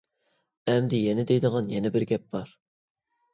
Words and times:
ئەمدى 0.71 1.01
يەنە 1.01 1.25
دەيدىغان 1.33 1.69
يەنە 1.75 1.93
بىر 1.99 2.07
گەپ 2.13 2.27
بار. 2.37 2.57